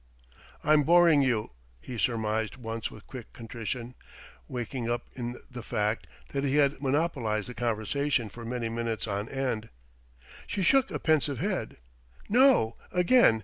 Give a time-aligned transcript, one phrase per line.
[0.63, 3.93] "I'm boring you," he surmised once with quick contrition,
[4.47, 9.29] waking up to the fact that he had monopolized the conversation for many minutes on
[9.29, 9.69] end.
[10.47, 11.77] She shook a pensive head.
[12.27, 13.39] "No, again....